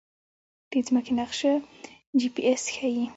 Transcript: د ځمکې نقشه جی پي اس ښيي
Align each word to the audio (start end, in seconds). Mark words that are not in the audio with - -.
د 0.69 0.71
ځمکې 0.87 1.11
نقشه 1.19 1.51
جی 2.19 2.27
پي 2.33 2.41
اس 2.51 2.63
ښيي 2.75 3.03